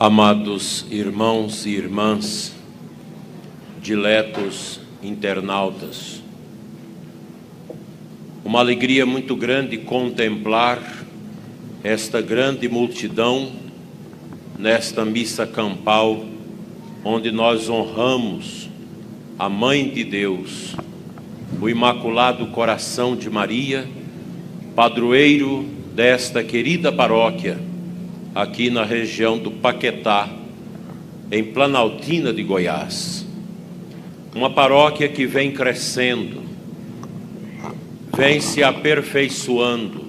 Amados 0.00 0.86
irmãos 0.92 1.66
e 1.66 1.70
irmãs, 1.70 2.54
diletos 3.82 4.80
internautas, 5.02 6.22
uma 8.44 8.60
alegria 8.60 9.04
muito 9.04 9.34
grande 9.34 9.76
contemplar 9.76 11.04
esta 11.82 12.20
grande 12.20 12.68
multidão 12.68 13.50
nesta 14.56 15.04
missa 15.04 15.44
campal, 15.44 16.24
onde 17.04 17.32
nós 17.32 17.68
honramos 17.68 18.68
a 19.38 19.48
Mãe 19.48 19.88
de 19.88 20.02
Deus, 20.02 20.74
o 21.60 21.68
Imaculado 21.68 22.48
Coração 22.48 23.14
de 23.14 23.30
Maria, 23.30 23.86
padroeiro 24.74 25.64
desta 25.94 26.42
querida 26.42 26.90
paróquia 26.90 27.56
aqui 28.34 28.68
na 28.68 28.82
região 28.84 29.38
do 29.38 29.52
Paquetá, 29.52 30.28
em 31.30 31.44
Planaltina 31.44 32.32
de 32.32 32.42
Goiás. 32.42 33.24
Uma 34.34 34.50
paróquia 34.50 35.08
que 35.08 35.24
vem 35.24 35.52
crescendo, 35.52 36.42
vem 38.16 38.40
se 38.40 38.64
aperfeiçoando. 38.64 40.08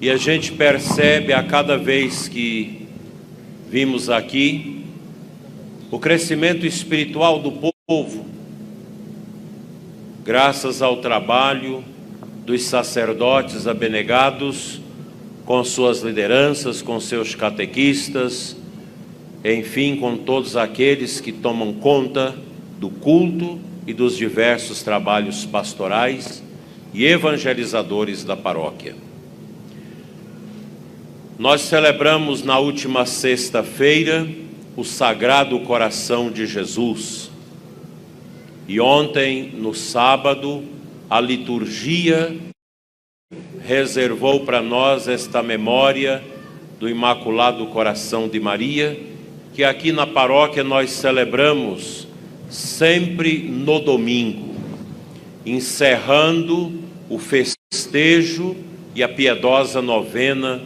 E 0.00 0.08
a 0.08 0.16
gente 0.16 0.52
percebe 0.52 1.34
a 1.34 1.42
cada 1.42 1.76
vez 1.76 2.28
que 2.28 2.86
vimos 3.68 4.08
aqui 4.08 4.81
o 5.92 5.98
crescimento 5.98 6.64
espiritual 6.64 7.38
do 7.38 7.52
povo, 7.86 8.24
graças 10.24 10.80
ao 10.80 10.96
trabalho 10.96 11.84
dos 12.46 12.62
sacerdotes 12.62 13.66
abnegados 13.66 14.80
com 15.44 15.62
suas 15.62 16.00
lideranças, 16.00 16.80
com 16.80 16.98
seus 16.98 17.34
catequistas, 17.34 18.56
enfim, 19.44 19.96
com 19.96 20.16
todos 20.16 20.56
aqueles 20.56 21.20
que 21.20 21.30
tomam 21.30 21.74
conta 21.74 22.34
do 22.80 22.88
culto 22.88 23.60
e 23.86 23.92
dos 23.92 24.16
diversos 24.16 24.82
trabalhos 24.82 25.44
pastorais 25.44 26.42
e 26.94 27.04
evangelizadores 27.04 28.24
da 28.24 28.34
paróquia. 28.34 28.94
Nós 31.38 31.60
celebramos 31.60 32.42
na 32.42 32.58
última 32.58 33.04
sexta-feira 33.04 34.26
o 34.76 34.84
Sagrado 34.84 35.60
Coração 35.60 36.30
de 36.30 36.46
Jesus. 36.46 37.30
E 38.66 38.80
ontem, 38.80 39.52
no 39.54 39.74
sábado, 39.74 40.64
a 41.10 41.20
liturgia 41.20 42.34
reservou 43.62 44.40
para 44.44 44.62
nós 44.62 45.08
esta 45.08 45.42
memória 45.42 46.22
do 46.80 46.88
Imaculado 46.88 47.66
Coração 47.66 48.28
de 48.28 48.40
Maria, 48.40 48.98
que 49.54 49.62
aqui 49.62 49.92
na 49.92 50.06
paróquia 50.06 50.64
nós 50.64 50.90
celebramos 50.90 52.08
sempre 52.48 53.38
no 53.38 53.78
domingo, 53.78 54.54
encerrando 55.44 56.80
o 57.08 57.18
festejo 57.18 58.56
e 58.94 59.02
a 59.02 59.08
piedosa 59.08 59.82
novena 59.82 60.62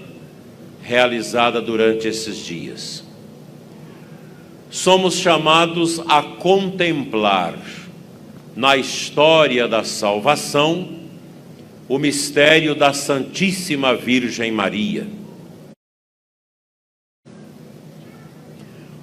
realizada 0.82 1.60
durante 1.60 2.06
esses 2.06 2.36
dias. 2.36 3.05
Somos 4.70 5.14
chamados 5.14 6.00
a 6.08 6.22
contemplar 6.22 7.58
na 8.54 8.76
história 8.76 9.68
da 9.68 9.84
salvação 9.84 10.88
o 11.88 11.98
mistério 11.98 12.74
da 12.74 12.92
Santíssima 12.92 13.94
Virgem 13.94 14.50
Maria. 14.50 15.06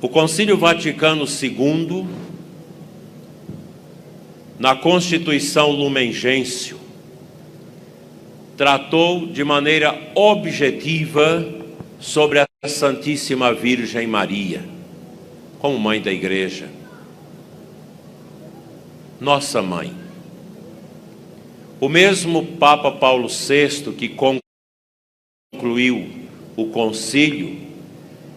O 0.02 0.10
Concílio 0.10 0.58
Vaticano 0.58 1.24
II, 1.24 2.06
na 4.60 4.76
Constituição 4.76 5.72
Lumen 5.72 6.12
Gentium, 6.12 6.78
tratou 8.58 9.28
de 9.28 9.46
maneira 9.46 9.98
objetiva 10.14 11.48
sobre 12.02 12.40
a 12.40 12.46
Santíssima 12.68 13.54
Virgem 13.54 14.06
Maria, 14.06 14.62
como 15.64 15.80
mãe 15.80 16.02
da 16.02 16.12
Igreja, 16.12 16.70
nossa 19.18 19.62
mãe. 19.62 19.94
O 21.80 21.88
mesmo 21.88 22.46
Papa 22.58 22.92
Paulo 22.92 23.30
VI, 23.30 23.94
que 23.94 24.10
concluiu 25.54 26.28
o 26.58 26.66
concílio, 26.66 27.62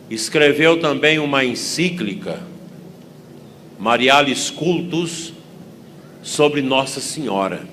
escreveu 0.08 0.78
também 0.78 1.18
uma 1.18 1.44
encíclica, 1.44 2.40
Marialis 3.76 4.48
Cultus, 4.48 5.32
sobre 6.22 6.62
Nossa 6.62 7.00
Senhora. 7.00 7.66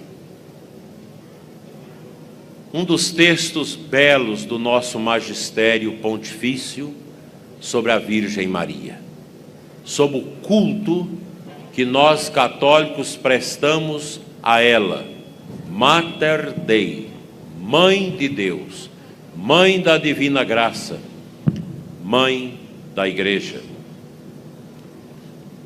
Um 2.74 2.84
dos 2.84 3.12
textos 3.12 3.76
belos 3.76 4.46
do 4.46 4.58
nosso 4.58 4.98
magistério 4.98 6.00
pontifício 6.00 6.92
sobre 7.62 7.92
a 7.92 8.00
Virgem 8.00 8.48
Maria, 8.48 9.13
sobre 9.84 10.18
o 10.18 10.22
culto 10.42 11.08
que 11.74 11.86
nós 11.86 12.30
católicos 12.30 13.16
prestamos 13.16 14.20
a 14.42 14.62
ela 14.62 15.06
Mater 15.70 16.54
Dei, 16.60 17.10
Mãe 17.60 18.12
de 18.12 18.30
Deus, 18.30 18.90
Mãe 19.36 19.82
da 19.82 19.98
Divina 19.98 20.44
Graça, 20.44 21.00
Mãe 22.04 22.60
da 22.94 23.08
Igreja. 23.08 23.62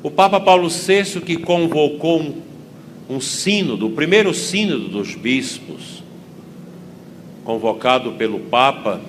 O 0.02 0.10
Papa 0.10 0.40
Paulo 0.40 0.68
VI, 0.68 1.20
que 1.20 1.36
convocou 1.36 2.20
um, 2.20 2.34
um 3.10 3.20
sínodo, 3.20 3.88
o 3.88 3.90
primeiro 3.90 4.32
sínodo 4.32 4.88
dos 4.88 5.14
bispos, 5.14 6.02
convocado 7.44 8.12
pelo 8.12 8.40
Papa 8.40 9.00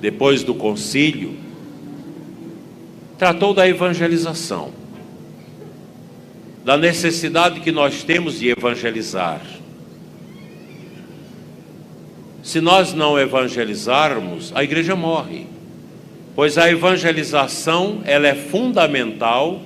depois 0.00 0.42
do 0.42 0.54
concílio, 0.54 1.34
tratou 3.18 3.54
da 3.54 3.68
evangelização, 3.68 4.72
da 6.64 6.76
necessidade 6.76 7.60
que 7.60 7.72
nós 7.72 8.02
temos 8.02 8.38
de 8.38 8.48
evangelizar 8.48 9.40
se 12.44 12.60
nós 12.60 12.92
não 12.92 13.18
evangelizarmos, 13.18 14.52
a 14.54 14.62
igreja 14.62 14.94
morre. 14.94 15.46
Pois 16.36 16.58
a 16.58 16.70
evangelização, 16.70 18.02
ela 18.04 18.28
é 18.28 18.34
fundamental 18.34 19.62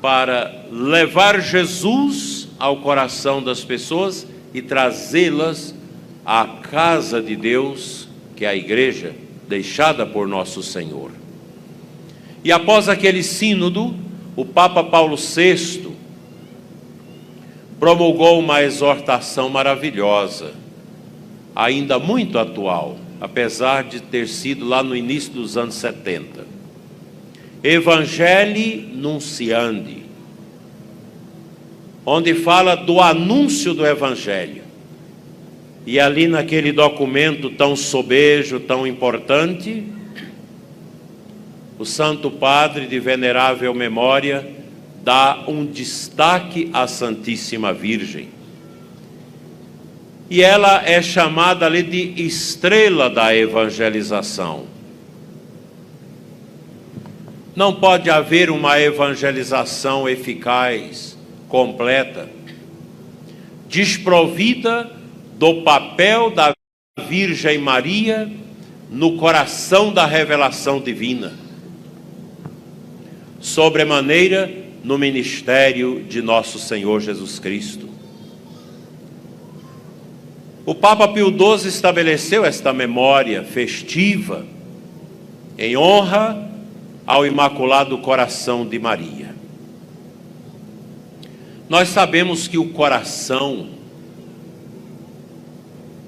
para 0.00 0.66
levar 0.70 1.40
Jesus 1.40 2.48
ao 2.60 2.76
coração 2.76 3.42
das 3.42 3.64
pessoas 3.64 4.24
e 4.54 4.62
trazê-las 4.62 5.74
à 6.24 6.46
casa 6.62 7.20
de 7.20 7.34
Deus, 7.34 8.08
que 8.36 8.44
é 8.44 8.48
a 8.48 8.56
igreja 8.56 9.12
deixada 9.48 10.06
por 10.06 10.28
nosso 10.28 10.62
Senhor. 10.62 11.10
E 12.44 12.52
após 12.52 12.88
aquele 12.88 13.22
sínodo, 13.22 13.94
o 14.36 14.44
Papa 14.44 14.84
Paulo 14.84 15.16
VI 15.16 15.88
promulgou 17.78 18.38
uma 18.38 18.62
exortação 18.62 19.48
maravilhosa 19.48 20.52
ainda 21.58 21.98
muito 21.98 22.38
atual, 22.38 22.96
apesar 23.20 23.82
de 23.82 24.00
ter 24.00 24.28
sido 24.28 24.64
lá 24.64 24.80
no 24.80 24.94
início 24.94 25.32
dos 25.32 25.56
anos 25.56 25.74
70. 25.74 26.46
Evangelii 27.64 28.92
Nunciandi, 28.94 30.04
onde 32.06 32.32
fala 32.32 32.76
do 32.76 33.00
anúncio 33.00 33.74
do 33.74 33.84
Evangelho. 33.84 34.62
E 35.84 35.98
ali 35.98 36.28
naquele 36.28 36.70
documento 36.70 37.50
tão 37.50 37.74
sobejo, 37.74 38.60
tão 38.60 38.86
importante, 38.86 39.82
o 41.78 41.84
Santo 41.84 42.30
Padre 42.30 42.86
de 42.86 42.98
venerável 42.98 43.72
memória 43.72 44.46
dá 45.04 45.44
um 45.46 45.64
destaque 45.64 46.70
à 46.72 46.86
Santíssima 46.86 47.72
Virgem 47.72 48.38
e 50.30 50.42
ela 50.42 50.82
é 50.84 51.00
chamada 51.00 51.64
ali 51.66 51.82
de 51.82 52.22
estrela 52.22 53.08
da 53.08 53.34
evangelização. 53.34 54.66
Não 57.56 57.74
pode 57.74 58.10
haver 58.10 58.50
uma 58.50 58.78
evangelização 58.78 60.08
eficaz, 60.08 61.16
completa, 61.48 62.28
desprovida 63.68 64.90
do 65.38 65.62
papel 65.62 66.30
da 66.30 66.52
Virgem 67.08 67.58
Maria 67.58 68.30
no 68.90 69.16
coração 69.16 69.92
da 69.92 70.04
revelação 70.04 70.80
divina. 70.80 71.47
Sobremaneira 73.40 74.50
no 74.82 74.98
ministério 74.98 76.04
de 76.08 76.22
nosso 76.22 76.58
Senhor 76.58 77.00
Jesus 77.00 77.38
Cristo. 77.38 77.88
O 80.64 80.74
Papa 80.74 81.08
Pio 81.08 81.28
XII 81.28 81.68
estabeleceu 81.68 82.44
esta 82.44 82.72
memória 82.72 83.42
festiva 83.42 84.44
em 85.56 85.76
honra 85.76 86.46
ao 87.06 87.26
Imaculado 87.26 87.96
Coração 87.98 88.66
de 88.66 88.78
Maria. 88.78 89.34
Nós 91.68 91.88
sabemos 91.88 92.46
que 92.46 92.58
o 92.58 92.68
coração, 92.70 93.68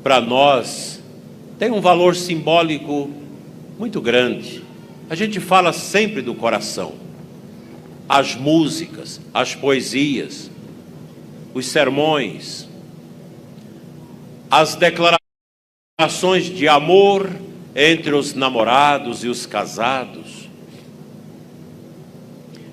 para 0.03 0.21
nós, 0.21 1.03
tem 1.59 1.71
um 1.71 1.81
valor 1.81 2.15
simbólico 2.15 3.11
muito 3.79 4.00
grande. 4.00 4.62
A 5.09 5.15
gente 5.15 5.41
fala 5.41 5.73
sempre 5.73 6.23
do 6.23 6.35
coração. 6.35 7.10
As 8.12 8.35
músicas, 8.35 9.21
as 9.33 9.55
poesias, 9.55 10.51
os 11.55 11.67
sermões, 11.67 12.69
as 14.51 14.75
declarações 14.75 16.47
de 16.47 16.67
amor 16.67 17.31
entre 17.73 18.12
os 18.12 18.35
namorados 18.35 19.23
e 19.23 19.29
os 19.29 19.47
casados. 19.47 20.49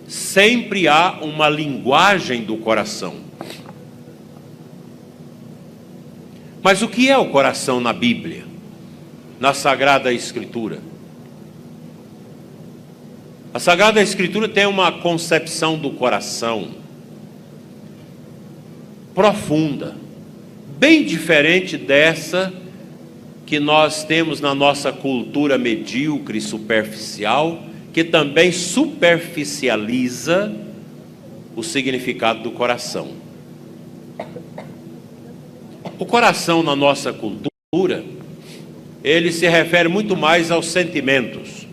Sempre 0.07 0.87
há 0.87 1.19
uma 1.21 1.47
linguagem 1.47 2.43
do 2.43 2.57
coração. 2.57 3.17
Mas 6.63 6.81
o 6.81 6.87
que 6.87 7.11
é 7.11 7.17
o 7.17 7.29
coração 7.29 7.79
na 7.79 7.93
Bíblia, 7.93 8.43
na 9.39 9.53
Sagrada 9.53 10.11
Escritura? 10.11 10.96
A 13.57 13.59
Sagrada 13.59 13.99
Escritura 13.99 14.47
tem 14.47 14.67
uma 14.67 14.91
concepção 14.91 15.79
do 15.79 15.89
coração 15.89 16.67
profunda, 19.15 19.95
bem 20.77 21.03
diferente 21.03 21.75
dessa 21.75 22.53
que 23.47 23.59
nós 23.59 24.03
temos 24.03 24.39
na 24.39 24.53
nossa 24.53 24.93
cultura 24.93 25.57
medíocre 25.57 26.37
e 26.37 26.41
superficial, 26.41 27.63
que 27.91 28.03
também 28.03 28.51
superficializa 28.51 30.55
o 31.55 31.63
significado 31.63 32.43
do 32.43 32.51
coração. 32.51 33.07
O 35.97 36.05
coração 36.05 36.61
na 36.61 36.75
nossa 36.75 37.11
cultura, 37.11 38.03
ele 39.03 39.31
se 39.31 39.47
refere 39.47 39.89
muito 39.89 40.15
mais 40.15 40.51
aos 40.51 40.67
sentimentos. 40.67 41.66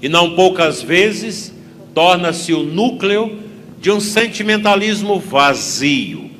E 0.00 0.08
não 0.08 0.34
poucas 0.34 0.82
vezes 0.82 1.52
torna-se 1.94 2.52
o 2.52 2.62
núcleo 2.62 3.40
de 3.80 3.90
um 3.90 4.00
sentimentalismo 4.00 5.18
vazio, 5.18 6.30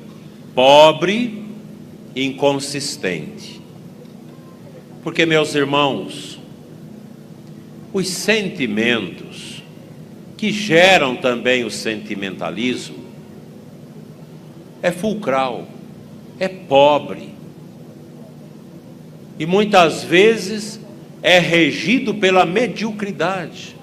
pobre 0.55 1.43
inconsistente. 2.15 3.61
Porque, 5.03 5.25
meus 5.25 5.55
irmãos, 5.55 6.39
os 7.93 8.09
sentimentos 8.09 9.63
que 10.37 10.53
geram 10.53 11.17
também 11.17 11.65
o 11.65 11.71
sentimentalismo 11.71 13.07
é 14.83 14.91
fulcral, 14.91 15.67
é 16.39 16.49
pobre 16.49 17.37
e 19.39 19.45
muitas 19.45 20.03
vezes 20.03 20.81
é 21.23 21.39
regido 21.39 22.15
pela 22.15 22.45
mediocridade, 22.45 23.77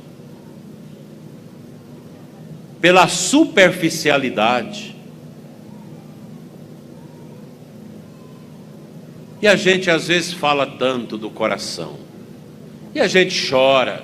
pela 2.79 3.07
superficialidade. 3.07 4.95
E 9.41 9.47
a 9.47 9.55
gente 9.55 9.89
às 9.91 10.07
vezes 10.07 10.31
fala 10.31 10.65
tanto 10.65 11.17
do 11.17 11.29
coração. 11.29 11.97
E 12.95 12.99
a 12.99 13.07
gente 13.07 13.49
chora. 13.49 14.03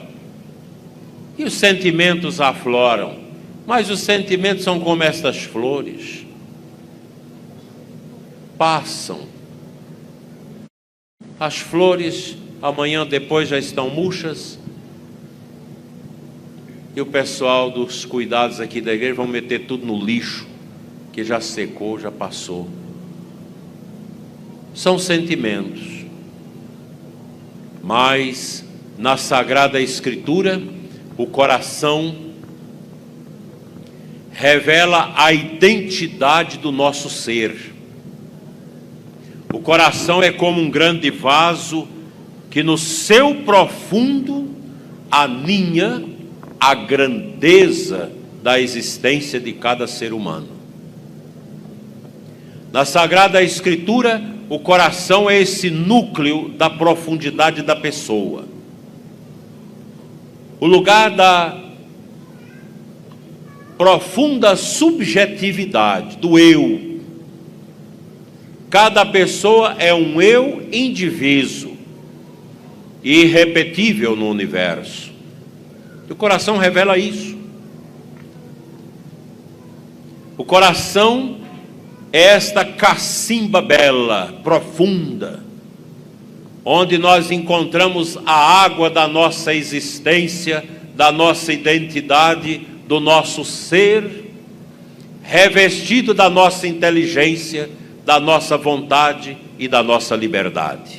E 1.38 1.46
os 1.46 1.54
sentimentos 1.54 2.42
afloram. 2.42 3.18
Mas 3.66 3.90
os 3.90 4.02
sentimentos 4.02 4.64
são 4.64 4.80
como 4.80 5.02
estas 5.04 5.38
flores. 5.38 6.26
Passam. 8.58 9.30
As 11.40 11.58
flores 11.58 12.36
amanhã 12.62 13.06
depois 13.06 13.50
já 13.50 13.58
estão 13.58 13.90
murchas. 13.90 14.60
E 16.96 17.02
o 17.02 17.06
pessoal 17.06 17.70
dos 17.70 18.06
cuidados 18.06 18.60
aqui 18.60 18.82
da 18.82 18.94
igreja 18.94 19.14
vão 19.14 19.28
meter 19.28 19.66
tudo 19.68 19.86
no 19.86 20.04
lixo, 20.04 20.48
que 21.14 21.24
já 21.24 21.40
secou, 21.40 22.00
já 22.00 22.12
passou 22.12 22.68
são 24.80 24.98
sentimentos. 24.98 26.06
Mas 27.84 28.64
na 28.98 29.18
Sagrada 29.18 29.80
Escritura, 29.82 30.62
o 31.18 31.26
coração 31.26 32.16
revela 34.32 35.14
a 35.18 35.34
identidade 35.34 36.60
do 36.60 36.72
nosso 36.72 37.10
ser. 37.10 37.74
O 39.54 39.60
coração 39.60 40.24
é 40.24 40.32
como 40.32 40.62
um 40.62 40.70
grande 40.70 41.10
vaso 41.10 41.86
que 42.50 42.64
no 42.64 42.78
seu 42.78 43.36
profundo 43.44 44.50
aninha 45.12 46.04
a 46.60 46.74
grandeza 46.74 48.12
da 48.44 48.60
existência 48.60 49.40
de 49.40 49.54
cada 49.54 49.88
ser 49.88 50.14
humano. 50.14 50.48
Na 52.72 52.86
Sagrada 52.86 53.42
Escritura, 53.42 54.22
o 54.50 54.60
coração 54.60 55.30
é 55.30 55.40
esse 55.40 55.70
núcleo 55.70 56.50
da 56.50 56.70
profundidade 56.70 57.62
da 57.62 57.76
pessoa. 57.76 58.46
O 60.60 60.66
lugar 60.66 61.12
da 61.12 61.70
profunda 63.78 64.58
subjetividade, 64.58 66.18
do 66.18 66.38
eu. 66.38 67.00
Cada 68.70 69.06
pessoa 69.06 69.76
é 69.80 69.94
um 69.94 70.22
eu 70.22 70.68
indiviso, 70.72 71.72
irrepetível 73.04 74.16
no 74.16 74.30
universo. 74.30 75.12
O 76.10 76.16
coração 76.16 76.58
revela 76.58 76.98
isso. 76.98 77.38
O 80.38 80.44
coração 80.44 81.40
esta 82.12 82.66
cacimba 82.66 83.62
bela, 83.62 84.40
profunda, 84.44 85.44
onde 86.66 86.98
nós 86.98 87.32
encontramos 87.32 88.18
a 88.26 88.64
água 88.64 88.90
da 88.90 89.08
nossa 89.08 89.54
existência, 89.54 90.64
da 90.96 91.12
nossa 91.12 91.54
identidade, 91.54 92.62
do 92.88 93.00
nosso 93.00 93.46
ser, 93.46 94.32
revestido 95.24 96.14
da 96.14 96.30
nossa 96.30 96.68
inteligência, 96.68 97.70
da 98.04 98.20
nossa 98.20 98.58
vontade 98.58 99.38
e 99.60 99.68
da 99.68 99.84
nossa 99.84 100.16
liberdade. 100.16 100.99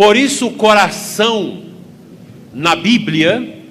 Por 0.00 0.16
isso, 0.16 0.46
o 0.46 0.54
coração 0.54 1.62
na 2.54 2.74
Bíblia, 2.74 3.62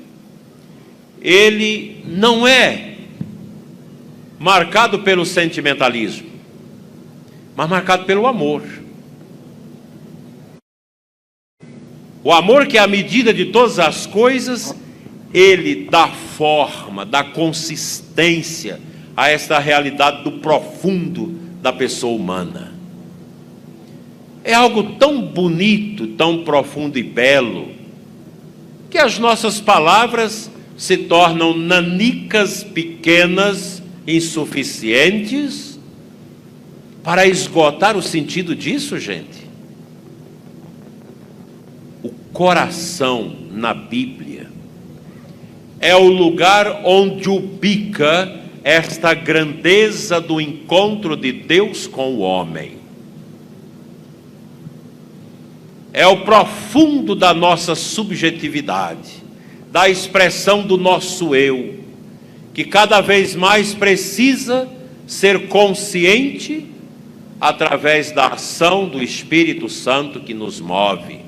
ele 1.19 2.03
não 2.05 2.47
é 2.47 2.97
marcado 4.37 4.99
pelo 4.99 5.25
sentimentalismo, 5.25 6.29
mas 7.55 7.67
marcado 7.67 8.05
pelo 8.05 8.27
amor. 8.27 8.61
O 12.23 12.31
amor 12.31 12.67
que 12.67 12.77
é 12.77 12.81
a 12.81 12.87
medida 12.87 13.33
de 13.33 13.45
todas 13.45 13.79
as 13.79 14.05
coisas, 14.05 14.75
ele 15.33 15.87
dá 15.89 16.09
forma, 16.09 17.07
dá 17.07 17.23
consistência 17.23 18.79
a 19.17 19.31
esta 19.31 19.57
realidade 19.57 20.23
do 20.23 20.33
profundo 20.33 21.25
da 21.59 21.73
pessoa 21.73 22.15
humana. 22.15 22.78
É 24.43 24.53
algo 24.53 24.95
tão 24.95 25.21
bonito, 25.21 26.07
tão 26.07 26.43
profundo 26.43 26.97
e 26.97 27.03
belo, 27.03 27.69
que 28.89 28.97
as 28.97 29.19
nossas 29.19 29.59
palavras 29.59 30.49
se 30.77 30.95
tornam 30.97 31.55
nanicas 31.55 32.63
pequenas 32.63 33.83
insuficientes 34.07 35.79
para 37.03 37.27
esgotar 37.27 37.97
o 37.97 38.01
sentido 38.01 38.55
disso, 38.55 38.97
gente. 38.97 39.47
O 42.01 42.09
coração 42.31 43.35
na 43.51 43.73
Bíblia 43.73 44.47
é 45.79 45.95
o 45.95 46.07
lugar 46.07 46.81
onde 46.85 47.29
ubica 47.29 48.39
esta 48.63 49.13
grandeza 49.13 50.19
do 50.19 50.39
encontro 50.39 51.15
de 51.15 51.31
Deus 51.31 51.87
com 51.87 52.15
o 52.15 52.19
homem. 52.19 52.78
É 55.93 56.05
o 56.05 56.21
profundo 56.21 57.15
da 57.15 57.33
nossa 57.33 57.75
subjetividade, 57.75 59.23
da 59.71 59.89
expressão 59.89 60.61
do 60.61 60.77
nosso 60.77 61.35
eu, 61.35 61.79
que 62.53 62.63
cada 62.63 63.01
vez 63.01 63.35
mais 63.35 63.73
precisa 63.73 64.67
ser 65.07 65.47
consciente 65.47 66.67
através 67.39 68.11
da 68.11 68.27
ação 68.27 68.87
do 68.87 69.01
Espírito 69.01 69.69
Santo 69.69 70.19
que 70.19 70.33
nos 70.33 70.59
move. 70.59 71.19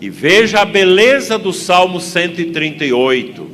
E 0.00 0.08
veja 0.08 0.60
a 0.60 0.64
beleza 0.64 1.38
do 1.38 1.52
Salmo 1.52 2.00
138. 2.00 3.50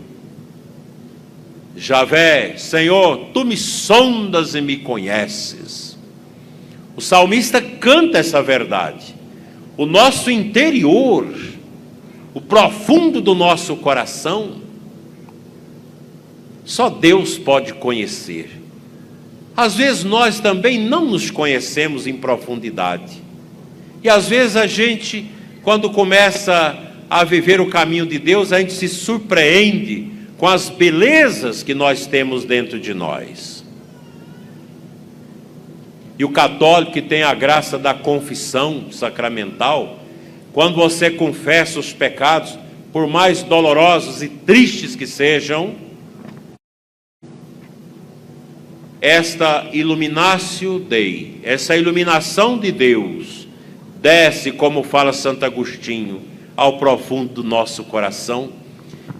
Javé, 1.76 2.56
Senhor, 2.58 3.30
tu 3.32 3.44
me 3.44 3.56
sondas 3.56 4.54
e 4.54 4.60
me 4.60 4.78
conheces. 4.78 5.96
O 6.94 7.00
salmista 7.00 7.62
canta 7.62 8.18
essa 8.18 8.42
verdade. 8.42 9.14
O 9.76 9.86
nosso 9.86 10.30
interior, 10.30 11.26
o 12.34 12.40
profundo 12.40 13.20
do 13.20 13.34
nosso 13.34 13.76
coração, 13.76 14.60
só 16.64 16.88
Deus 16.88 17.38
pode 17.38 17.74
conhecer. 17.74 18.60
Às 19.56 19.74
vezes 19.74 20.04
nós 20.04 20.40
também 20.40 20.78
não 20.78 21.04
nos 21.04 21.30
conhecemos 21.30 22.06
em 22.06 22.14
profundidade. 22.14 23.22
E 24.02 24.08
às 24.08 24.28
vezes 24.28 24.56
a 24.56 24.66
gente, 24.66 25.26
quando 25.62 25.90
começa 25.90 26.78
a 27.08 27.24
viver 27.24 27.60
o 27.60 27.68
caminho 27.68 28.06
de 28.06 28.18
Deus, 28.18 28.52
a 28.52 28.60
gente 28.60 28.72
se 28.72 28.88
surpreende 28.88 30.10
com 30.38 30.48
as 30.48 30.68
belezas 30.70 31.62
que 31.62 31.74
nós 31.74 32.06
temos 32.06 32.44
dentro 32.44 32.80
de 32.80 32.94
nós. 32.94 33.61
E 36.22 36.24
o 36.24 36.30
católico 36.30 36.92
que 36.92 37.02
tem 37.02 37.24
a 37.24 37.34
graça 37.34 37.76
da 37.76 37.92
confissão 37.92 38.92
sacramental, 38.92 39.98
quando 40.52 40.76
você 40.76 41.10
confessa 41.10 41.80
os 41.80 41.92
pecados, 41.92 42.56
por 42.92 43.08
mais 43.08 43.42
dolorosos 43.42 44.22
e 44.22 44.28
tristes 44.28 44.94
que 44.94 45.04
sejam, 45.04 45.74
esta 49.00 49.66
iluminatio 49.72 50.78
Dei, 50.78 51.40
essa 51.42 51.76
iluminação 51.76 52.56
de 52.56 52.70
Deus, 52.70 53.48
desce, 54.00 54.52
como 54.52 54.84
fala 54.84 55.12
Santo 55.12 55.44
Agostinho, 55.44 56.22
ao 56.56 56.78
profundo 56.78 57.42
do 57.42 57.42
nosso 57.42 57.82
coração, 57.82 58.52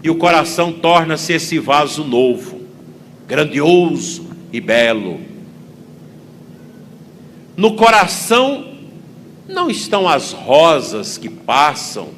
e 0.01 0.09
o 0.09 0.15
coração 0.15 0.71
torna-se 0.71 1.33
esse 1.33 1.59
vaso 1.59 2.05
novo, 2.05 2.61
grandioso 3.27 4.25
e 4.53 4.61
belo. 4.61 5.32
No 7.55 7.75
coração 7.75 8.73
não 9.47 9.69
estão 9.69 10.07
as 10.07 10.31
rosas 10.31 11.17
que 11.17 11.29
passam, 11.29 12.09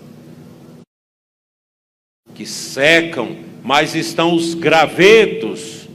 que 2.34 2.46
secam, 2.46 3.38
mas 3.64 3.96
estão 3.96 4.34
os 4.34 4.54
gravetos 4.54 5.88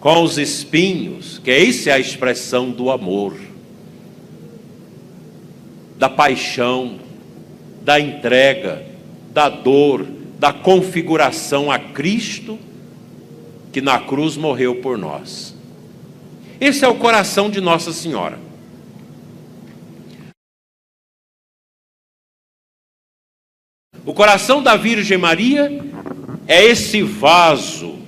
com 0.00 0.22
os 0.22 0.38
espinhos, 0.38 1.38
que 1.38 1.50
essa 1.50 1.90
é 1.90 1.92
a 1.92 1.98
expressão 1.98 2.70
do 2.70 2.90
amor, 2.90 3.36
da 5.96 6.08
paixão, 6.08 6.98
da 7.82 8.00
entrega, 8.00 8.84
da 9.32 9.48
dor, 9.48 10.04
da 10.38 10.52
configuração 10.52 11.70
a 11.70 11.78
Cristo 11.78 12.58
que 13.72 13.80
na 13.80 13.98
cruz 14.00 14.36
morreu 14.36 14.76
por 14.76 14.98
nós. 14.98 15.51
Esse 16.62 16.84
é 16.84 16.88
o 16.88 16.94
coração 16.94 17.50
de 17.50 17.60
Nossa 17.60 17.92
Senhora. 17.92 18.38
O 24.06 24.14
coração 24.14 24.62
da 24.62 24.76
Virgem 24.76 25.18
Maria 25.18 25.84
é 26.46 26.64
esse 26.64 27.02
vaso 27.02 27.98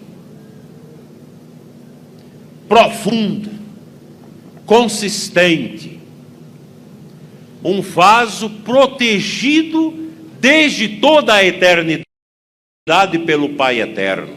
profundo, 2.69 3.51
consistente, 4.65 5.99
um 7.65 7.83
vaso 7.83 8.49
protegido 8.49 10.13
desde 10.39 11.01
toda 11.01 11.35
a 11.35 11.45
eternidade 11.45 12.05
pelo 13.27 13.57
Pai 13.57 13.81
eterno, 13.81 14.37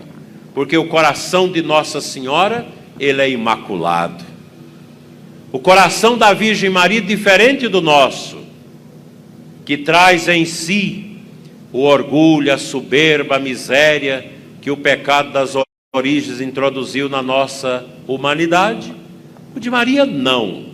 porque 0.55 0.75
o 0.75 0.87
coração 0.87 1.51
de 1.51 1.61
Nossa 1.61 2.01
Senhora, 2.01 2.76
ele 2.99 3.21
é 3.21 3.29
imaculado. 3.29 4.23
O 5.51 5.59
coração 5.59 6.17
da 6.17 6.33
Virgem 6.33 6.69
Maria 6.69 7.01
diferente 7.01 7.67
do 7.67 7.81
nosso, 7.81 8.37
que 9.65 9.77
traz 9.77 10.27
em 10.27 10.45
si 10.45 11.17
o 11.71 11.81
orgulho, 11.81 12.53
a 12.53 12.57
soberba, 12.57 13.35
a 13.35 13.39
miséria 13.39 14.25
que 14.61 14.71
o 14.71 14.77
pecado 14.77 15.31
das 15.31 15.55
origens 15.95 16.41
introduziu 16.41 17.09
na 17.09 17.21
nossa 17.21 17.85
humanidade. 18.07 18.93
O 19.55 19.59
de 19.59 19.69
Maria 19.69 20.05
não, 20.05 20.65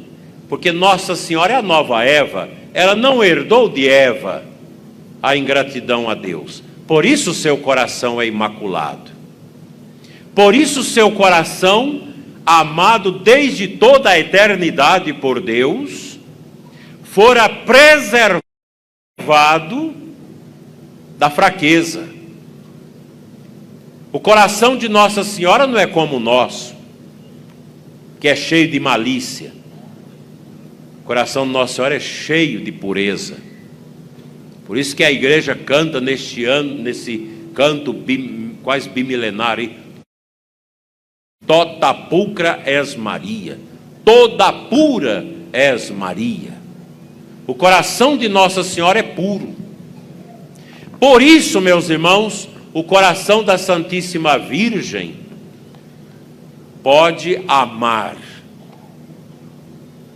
porque 0.49 0.71
Nossa 0.71 1.15
Senhora 1.15 1.53
é 1.53 1.55
a 1.57 1.61
nova 1.61 2.03
Eva, 2.03 2.49
ela 2.73 2.95
não 2.95 3.23
herdou 3.23 3.69
de 3.69 3.87
Eva 3.87 4.43
a 5.21 5.37
ingratidão 5.37 6.09
a 6.09 6.15
Deus. 6.15 6.63
Por 6.85 7.05
isso 7.05 7.33
seu 7.33 7.57
coração 7.57 8.21
é 8.21 8.27
imaculado. 8.27 9.11
Por 10.35 10.53
isso 10.53 10.83
seu 10.83 11.11
coração, 11.11 12.12
amado 12.45 13.11
desde 13.19 13.67
toda 13.67 14.09
a 14.09 14.19
eternidade 14.19 15.13
por 15.13 15.39
Deus, 15.39 16.19
fora 17.03 17.47
preservado 17.49 18.41
da 21.17 21.29
fraqueza 21.29 22.13
o 24.13 24.19
coração 24.19 24.77
de 24.77 24.87
Nossa 24.87 25.23
Senhora 25.23 25.65
não 25.65 25.79
é 25.79 25.87
como 25.87 26.17
o 26.17 26.19
nosso, 26.19 26.75
que 28.19 28.27
é 28.27 28.35
cheio 28.35 28.69
de 28.69 28.79
malícia. 28.79 29.51
O 31.01 31.03
coração 31.03 31.47
de 31.47 31.51
Nossa 31.51 31.73
Senhora 31.73 31.95
é 31.95 31.99
cheio 31.99 32.61
de 32.61 32.71
pureza. 32.71 33.37
Por 34.67 34.77
isso 34.77 34.95
que 34.95 35.03
a 35.03 35.11
igreja 35.11 35.55
canta 35.55 35.99
neste 35.99 36.45
ano, 36.45 36.75
nesse 36.75 37.27
canto 37.55 37.91
bim, 37.91 38.55
quase 38.61 38.87
bimilenar, 38.87 39.57
Tota 41.45 41.93
pulcra 41.93 42.61
és 42.65 42.95
Maria, 42.95 43.59
toda 44.05 44.51
pura 44.51 45.25
és 45.51 45.89
Maria. 45.89 46.53
O 47.45 47.53
coração 47.53 48.17
de 48.17 48.29
Nossa 48.29 48.63
Senhora 48.63 48.99
é 48.99 49.03
puro. 49.03 49.53
Por 50.99 51.21
isso, 51.21 51.59
meus 51.59 51.89
irmãos, 51.89 52.47
o 52.73 52.83
coração 52.83 53.43
da 53.43 53.57
Santíssima 53.57 54.39
Virgem 54.39 55.15
pode 56.81 57.43
amar. 57.47 58.15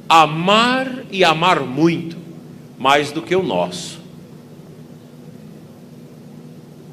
Amar 0.08 0.90
e 1.12 1.24
amar 1.24 1.60
muito, 1.60 2.18
mais 2.80 3.12
do 3.12 3.22
que 3.22 3.36
o 3.36 3.44
nosso. 3.44 4.00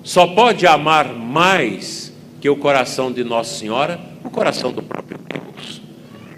Só 0.03 0.26
pode 0.26 0.67
amar 0.67 1.14
mais 1.14 2.12
que 2.45 2.49
o 2.51 2.57
coração 2.57 3.11
de 3.11 3.25
Nossa 3.25 3.59
Senhora, 3.59 3.99
o 4.23 4.29
coração 4.29 4.71
do 4.71 4.83
próprio 4.83 5.19
Deus, 5.33 5.81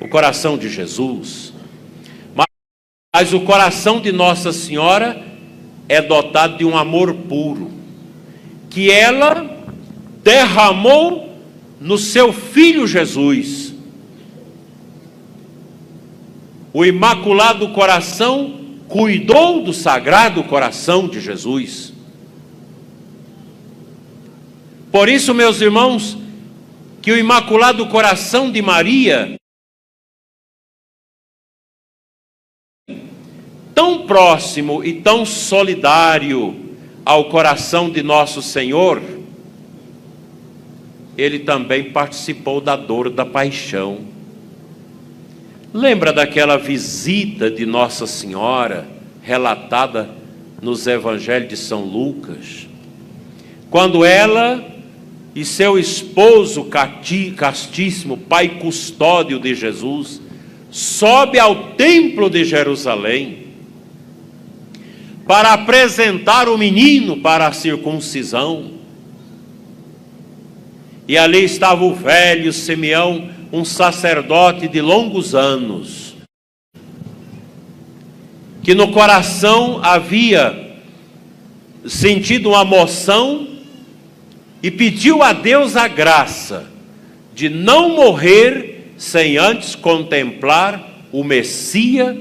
o 0.00 0.08
coração 0.08 0.56
de 0.56 0.68
Jesus. 0.68 1.52
Mas, 2.32 2.46
mas 3.12 3.32
o 3.32 3.40
coração 3.40 4.00
de 4.00 4.12
Nossa 4.12 4.52
Senhora 4.52 5.20
é 5.88 6.00
dotado 6.00 6.58
de 6.58 6.64
um 6.64 6.76
amor 6.76 7.12
puro 7.12 7.72
que 8.70 8.88
ela 8.88 9.66
derramou 10.22 11.36
no 11.80 11.98
seu 11.98 12.32
filho 12.32 12.86
Jesus. 12.86 13.74
O 16.72 16.84
Imaculado 16.84 17.70
Coração 17.70 18.60
cuidou 18.86 19.60
do 19.60 19.72
Sagrado 19.72 20.44
Coração 20.44 21.08
de 21.08 21.18
Jesus. 21.18 21.95
Por 24.96 25.10
isso, 25.10 25.34
meus 25.34 25.60
irmãos, 25.60 26.16
que 27.02 27.12
o 27.12 27.18
Imaculado 27.18 27.86
Coração 27.86 28.50
de 28.50 28.62
Maria, 28.62 29.36
tão 33.74 34.06
próximo 34.06 34.82
e 34.82 34.94
tão 35.02 35.26
solidário 35.26 36.74
ao 37.04 37.26
coração 37.28 37.90
de 37.90 38.02
nosso 38.02 38.40
Senhor, 38.40 39.02
ele 41.14 41.40
também 41.40 41.92
participou 41.92 42.58
da 42.58 42.74
dor 42.74 43.10
da 43.10 43.26
paixão. 43.26 43.98
Lembra 45.74 46.10
daquela 46.10 46.56
visita 46.56 47.50
de 47.50 47.66
Nossa 47.66 48.06
Senhora, 48.06 48.88
relatada 49.20 50.08
nos 50.62 50.86
Evangelhos 50.86 51.50
de 51.50 51.56
São 51.58 51.82
Lucas? 51.82 52.66
Quando 53.68 54.02
ela 54.02 54.74
e 55.36 55.44
seu 55.44 55.78
esposo 55.78 56.66
castíssimo, 57.36 58.16
pai 58.16 58.58
custódio 58.58 59.38
de 59.38 59.54
Jesus, 59.54 60.18
sobe 60.70 61.38
ao 61.38 61.74
templo 61.74 62.30
de 62.30 62.42
Jerusalém 62.42 63.48
para 65.26 65.52
apresentar 65.52 66.48
o 66.48 66.56
menino 66.56 67.18
para 67.18 67.48
a 67.48 67.52
circuncisão. 67.52 68.72
E 71.06 71.18
ali 71.18 71.44
estava 71.44 71.84
o 71.84 71.94
velho 71.94 72.50
Simeão, 72.50 73.28
um 73.52 73.62
sacerdote 73.62 74.66
de 74.66 74.80
longos 74.80 75.34
anos, 75.34 76.16
que 78.62 78.74
no 78.74 78.90
coração 78.90 79.80
havia 79.82 80.78
sentido 81.84 82.48
uma 82.48 82.64
moção 82.64 83.55
e 84.62 84.70
pediu 84.70 85.22
a 85.22 85.32
Deus 85.32 85.76
a 85.76 85.86
graça 85.88 86.66
de 87.34 87.48
não 87.48 87.90
morrer 87.90 88.92
sem 88.96 89.36
antes 89.36 89.74
contemplar 89.74 91.04
o 91.12 91.22
Messias, 91.22 92.16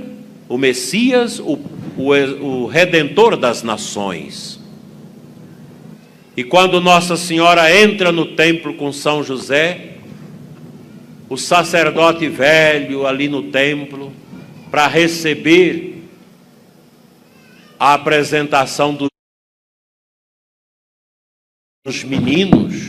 o 0.48 0.58
Messias, 0.58 1.40
o, 1.40 1.60
o, 1.98 2.12
o 2.12 2.66
Redentor 2.68 3.38
das 3.38 3.64
nações. 3.64 4.60
E 6.36 6.44
quando 6.44 6.82
Nossa 6.82 7.16
Senhora 7.16 7.74
entra 7.74 8.12
no 8.12 8.26
templo 8.36 8.74
com 8.74 8.92
São 8.92 9.24
José, 9.24 9.94
o 11.30 11.38
sacerdote 11.38 12.28
velho 12.28 13.08
ali 13.08 13.30
no 13.30 13.44
templo, 13.44 14.12
para 14.70 14.88
receber 14.88 16.04
a 17.80 17.94
apresentação 17.94 18.94
dos 21.86 22.04
meninos, 22.04 22.88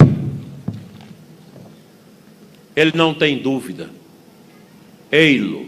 ele 2.74 2.92
não 2.94 3.12
tem 3.12 3.36
dúvida. 3.36 3.90
Ei-lo, 5.12 5.66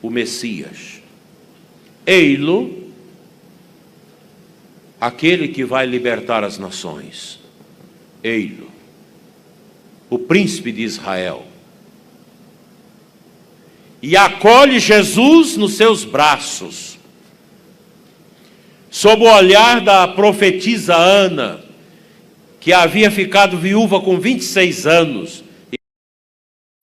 o 0.00 0.08
Messias. 0.08 1.02
Ei-lo, 2.06 2.92
aquele 5.00 5.48
que 5.48 5.64
vai 5.64 5.86
libertar 5.86 6.44
as 6.44 6.56
nações. 6.56 7.40
Ei-lo, 8.22 8.70
o 10.08 10.16
príncipe 10.16 10.70
de 10.70 10.82
Israel. 10.82 11.44
E 14.00 14.16
acolhe 14.16 14.78
Jesus 14.78 15.56
nos 15.56 15.74
seus 15.74 16.04
braços. 16.04 16.96
Sob 18.88 19.24
o 19.24 19.34
olhar 19.36 19.80
da 19.80 20.06
profetisa 20.06 20.94
Ana, 20.94 21.67
que 22.60 22.72
havia 22.72 23.10
ficado 23.10 23.56
viúva 23.56 24.00
com 24.00 24.18
26 24.18 24.86
anos 24.86 25.44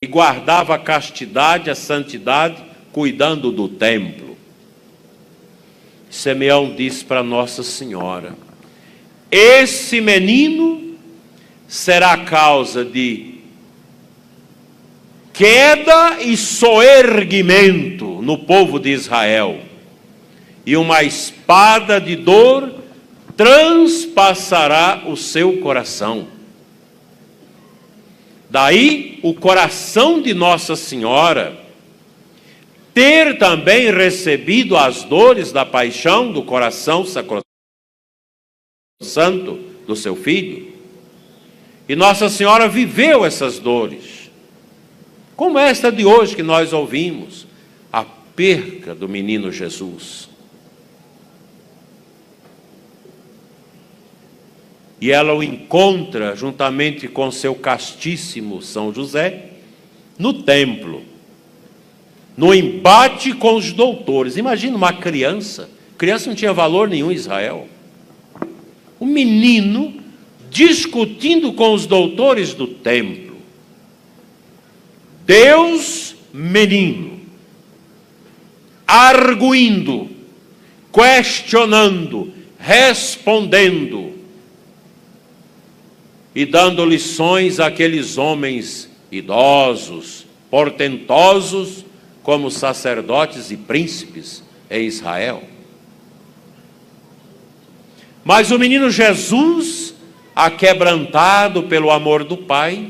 e 0.01 0.07
guardava 0.07 0.75
a 0.75 0.79
castidade, 0.79 1.69
a 1.69 1.75
santidade, 1.75 2.63
cuidando 2.91 3.51
do 3.51 3.67
templo. 3.67 4.37
Simeão 6.09 6.73
disse 6.73 7.03
para 7.03 7.23
Nossa 7.23 7.63
Senhora: 7.63 8.35
Esse 9.29 9.99
menino 9.99 10.95
será 11.67 12.17
causa 12.17 12.85
de 12.85 13.35
queda 15.33 16.21
e 16.21 16.37
soerguimento 16.37 18.21
no 18.21 18.37
povo 18.37 18.79
de 18.79 18.91
Israel, 18.91 19.59
e 20.65 20.77
uma 20.77 21.03
espada 21.03 21.99
de 21.99 22.15
dor 22.15 22.84
transpassará 23.35 25.03
o 25.07 25.17
seu 25.17 25.57
coração. 25.57 26.27
Daí 28.49 29.19
o 29.21 29.33
coração 29.33 30.21
de 30.21 30.33
Nossa 30.33 30.75
Senhora 30.75 31.65
ter 32.93 33.37
também 33.37 33.91
recebido 33.91 34.77
as 34.77 35.03
dores 35.03 35.51
da 35.51 35.65
paixão 35.65 36.31
do 36.31 36.43
coração 36.43 37.05
santo 39.01 39.59
do 39.85 39.95
seu 39.95 40.15
filho. 40.15 40.73
E 41.89 41.95
Nossa 41.95 42.29
Senhora 42.29 42.69
viveu 42.69 43.25
essas 43.25 43.59
dores, 43.59 44.31
como 45.35 45.59
esta 45.59 45.91
de 45.91 46.05
hoje 46.05 46.35
que 46.35 46.41
nós 46.41 46.71
ouvimos, 46.71 47.45
a 47.91 48.03
perca 48.03 48.95
do 48.95 49.09
menino 49.09 49.51
Jesus. 49.51 50.29
E 54.99 55.11
ela 55.11 55.33
o 55.33 55.43
encontra 55.43 56.35
juntamente 56.35 57.07
com 57.07 57.29
seu 57.31 57.53
castíssimo 57.55 58.61
São 58.61 58.93
José 58.93 59.51
no 60.17 60.43
templo 60.43 61.15
no 62.37 62.53
embate 62.53 63.33
com 63.33 63.55
os 63.55 63.71
doutores. 63.71 64.37
Imagina 64.37 64.75
uma 64.75 64.93
criança, 64.93 65.69
criança 65.97 66.29
não 66.29 66.35
tinha 66.35 66.53
valor 66.53 66.89
nenhum 66.89 67.11
em 67.11 67.15
Israel. 67.15 67.67
O 68.99 69.05
menino 69.05 69.93
discutindo 70.49 71.53
com 71.53 71.73
os 71.73 71.85
doutores 71.85 72.53
do 72.53 72.67
templo. 72.67 73.35
Deus, 75.25 76.15
menino, 76.33 77.19
arguindo, 78.85 80.09
questionando, 80.93 82.31
respondendo 82.59 84.13
e 86.35 86.45
dando 86.45 86.85
lições 86.85 87.61
àqueles 87.61 88.17
homens 88.17 88.89
idosos, 89.09 90.27
portentosos, 90.51 91.85
como 92.21 92.51
sacerdotes 92.51 93.51
e 93.51 93.57
príncipes 93.57 94.43
em 94.69 94.85
Israel. 94.85 95.43
Mas 98.23 98.51
o 98.51 98.59
menino 98.59 98.89
Jesus, 98.89 99.95
aquebrantado 100.35 101.63
pelo 101.63 101.89
amor 101.89 102.23
do 102.23 102.35
Pai, 102.35 102.89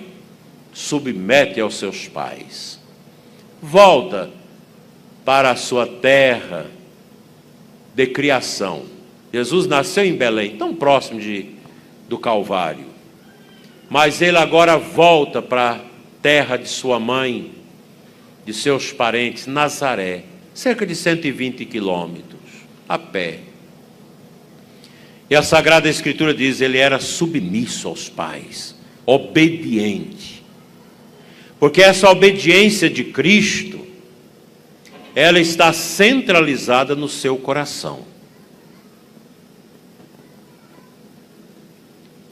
submete 0.73 1.59
aos 1.59 1.75
seus 1.75 2.07
pais. 2.07 2.79
Volta 3.61 4.31
para 5.23 5.51
a 5.51 5.55
sua 5.55 5.85
terra 5.85 6.65
de 7.93 8.07
criação. 8.07 8.83
Jesus 9.31 9.67
nasceu 9.67 10.05
em 10.05 10.15
Belém, 10.15 10.55
tão 10.55 10.73
próximo 10.73 11.19
de, 11.19 11.47
do 12.07 12.17
Calvário. 12.17 12.94
Mas 13.89 14.21
ele 14.21 14.37
agora 14.37 14.77
volta 14.77 15.41
para 15.41 15.71
a 15.71 15.79
terra 16.21 16.57
de 16.57 16.67
sua 16.67 16.99
mãe, 16.99 17.51
de 18.45 18.53
seus 18.53 18.91
parentes, 18.91 19.47
Nazaré, 19.47 20.23
cerca 20.53 20.85
de 20.85 20.95
120 20.95 21.65
quilômetros, 21.65 22.39
a 22.87 22.97
pé. 22.97 23.39
E 25.29 25.35
a 25.35 25.41
Sagrada 25.41 25.89
Escritura 25.89 26.33
diz: 26.33 26.61
ele 26.61 26.77
era 26.77 26.99
submisso 26.99 27.87
aos 27.87 28.09
pais, 28.09 28.75
obediente. 29.05 30.43
Porque 31.59 31.81
essa 31.81 32.09
obediência 32.09 32.89
de 32.89 33.05
Cristo, 33.05 33.85
ela 35.15 35.39
está 35.39 35.71
centralizada 35.73 36.95
no 36.95 37.07
seu 37.07 37.37
coração. 37.37 38.14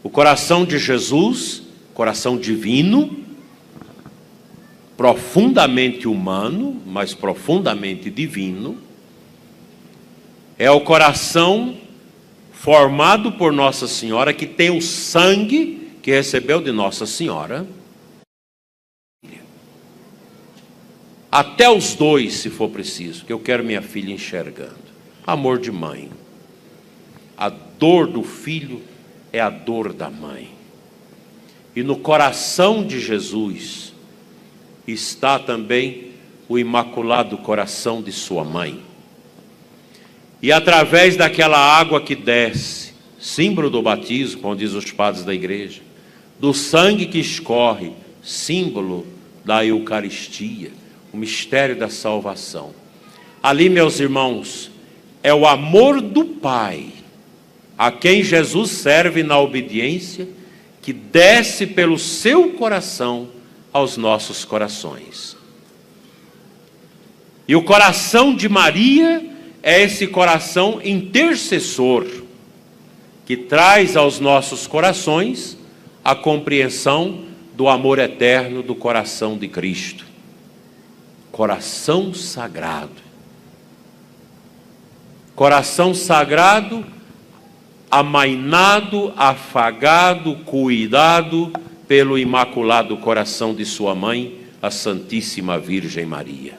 O 0.04 0.10
coração 0.10 0.66
de 0.66 0.78
Jesus, 0.78 1.64
coração 1.94 2.38
divino, 2.38 3.24
profundamente 4.98 6.10
humano, 6.10 6.82
mas 6.86 7.14
profundamente 7.14 8.10
divino, 8.10 8.78
é 10.60 10.70
o 10.70 10.82
coração 10.82 11.78
formado 12.52 13.32
por 13.32 13.54
Nossa 13.54 13.88
Senhora, 13.88 14.34
que 14.34 14.46
tem 14.46 14.70
o 14.70 14.82
sangue 14.82 15.92
que 16.02 16.12
recebeu 16.12 16.62
de 16.62 16.72
Nossa 16.74 17.06
Senhora. 17.06 17.66
Até 21.32 21.70
os 21.70 21.96
dois, 21.96 22.34
se 22.34 22.50
for 22.50 22.70
preciso, 22.70 23.26
que 23.26 23.34
eu 23.34 23.40
quero 23.40 23.64
minha 23.64 23.82
filha 23.82 24.14
enxergando. 24.14 24.84
Amor 25.26 25.60
de 25.60 25.72
mãe. 25.72 26.12
A 27.38 27.50
dor 27.50 28.06
do 28.06 28.22
filho 28.22 28.82
é 29.34 29.42
a 29.42 29.50
dor 29.50 29.92
da 29.92 30.10
mãe. 30.10 30.50
E 31.76 31.82
no 31.82 31.98
coração 31.98 32.86
de 32.86 33.00
Jesus, 33.00 33.92
está 34.88 35.40
também 35.40 36.12
o 36.48 36.60
imaculado 36.60 37.38
coração 37.40 38.02
de 38.02 38.12
sua 38.12 38.44
mãe. 38.44 38.80
E 40.42 40.52
através 40.52 41.18
daquela 41.18 41.58
água 41.58 42.02
que 42.02 42.16
desce, 42.16 42.94
símbolo 43.20 43.70
do 43.70 43.82
batismo, 43.82 44.42
como 44.42 44.56
diz 44.56 44.74
os 44.74 44.92
padres 44.92 45.24
da 45.24 45.34
igreja, 45.34 45.82
do 46.40 46.54
sangue 46.54 47.06
que 47.06 47.20
escorre, 47.20 47.94
símbolo 48.22 49.08
da 49.44 49.66
Eucaristia, 49.66 50.72
o 51.12 51.18
mistério 51.18 51.76
da 51.76 51.90
salvação. 51.90 52.72
Ali, 53.42 53.70
meus 53.70 54.00
irmãos, 54.00 54.70
é 55.22 55.34
o 55.34 55.48
amor 55.48 56.02
do 56.02 56.26
Pai, 56.26 56.88
a 57.78 57.92
quem 57.92 58.24
Jesus 58.24 58.72
serve 58.72 59.24
na 59.24 59.40
obediência, 59.40 60.28
que 60.82 60.94
desce 60.94 61.66
pelo 61.66 61.98
seu 61.98 62.52
coração 62.52 63.30
aos 63.72 63.98
nossos 63.98 64.46
corações. 64.46 65.36
E 67.48 67.56
o 67.56 67.64
coração 67.64 68.36
de 68.36 68.48
Maria 68.48 69.30
é 69.62 69.82
esse 69.82 70.08
coração 70.08 70.82
intercessor 70.84 72.06
que 73.26 73.38
traz 73.38 73.96
aos 73.96 74.20
nossos 74.20 74.68
corações 74.68 75.58
a 76.04 76.14
compreensão 76.14 77.24
do 77.56 77.68
amor 77.70 78.00
eterno 78.00 78.62
do 78.62 78.76
coração 78.76 79.38
de 79.38 79.48
Cristo. 79.48 80.06
Coração 81.32 82.14
sagrado. 82.14 83.02
Coração 85.36 85.94
sagrado, 85.94 86.86
amainado, 87.94 89.14
afagado, 89.16 90.38
cuidado 90.46 91.54
pelo 91.88 92.18
imaculado 92.18 92.98
coração 92.98 93.54
de 93.54 93.64
sua 93.66 93.94
mãe, 93.94 94.40
a 94.60 94.72
Santíssima 94.72 95.60
Virgem 95.60 96.04
Maria. 96.04 96.58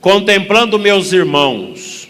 Contemplando 0.00 0.78
meus 0.78 1.12
irmãos, 1.12 2.08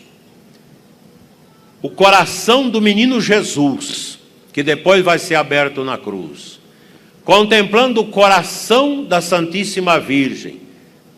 o 1.81 1.89
coração 1.89 2.69
do 2.69 2.79
menino 2.79 3.23
Jesus, 3.23 4.19
que 4.53 4.63
depois 4.63 5.03
vai 5.03 5.19
ser 5.19 5.37
aberto 5.37 5.83
na 5.83 5.97
cruz, 5.97 6.61
contemplando 7.25 8.03
o 8.03 8.09
coração 8.09 9.03
da 9.03 9.23
Santíssima 9.23 9.99
Virgem, 9.99 10.61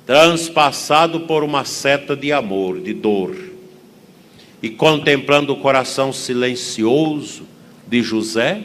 transpassado 0.06 1.22
por 1.22 1.42
uma 1.42 1.64
seta 1.64 2.14
de 2.14 2.32
amor, 2.32 2.80
de 2.80 2.94
dor, 2.94 3.45
e 4.62 4.70
contemplando 4.70 5.52
o 5.52 5.60
coração 5.60 6.12
silencioso 6.12 7.46
de 7.86 8.02
José, 8.02 8.62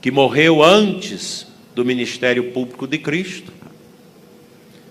que 0.00 0.10
morreu 0.10 0.62
antes 0.62 1.46
do 1.74 1.84
ministério 1.84 2.52
público 2.52 2.86
de 2.86 2.98
Cristo, 2.98 3.52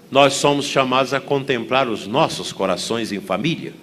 nós 0.10 0.34
somos 0.34 0.66
chamados 0.66 1.14
a 1.14 1.22
contemplar 1.22 1.88
os 1.88 2.06
nossos 2.06 2.52
corações 2.52 3.12
em 3.12 3.22
família. 3.22 3.74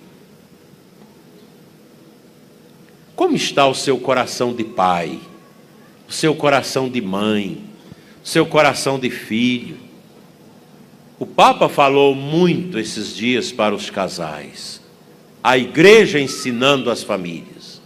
Como 3.16 3.34
está 3.34 3.66
o 3.66 3.74
seu 3.74 3.98
coração 3.98 4.54
de 4.54 4.62
pai, 4.62 5.18
o 6.08 6.12
seu 6.12 6.34
coração 6.34 6.88
de 6.88 7.00
mãe, 7.00 7.64
o 8.22 8.28
seu 8.28 8.46
coração 8.46 8.98
de 8.98 9.10
filho? 9.10 9.87
O 11.18 11.26
Papa 11.26 11.68
falou 11.68 12.14
muito 12.14 12.78
esses 12.78 13.14
dias 13.14 13.50
para 13.50 13.74
os 13.74 13.90
casais, 13.90 14.80
a 15.42 15.58
igreja 15.58 16.20
ensinando 16.20 16.90
as 16.90 17.02
famílias. 17.02 17.82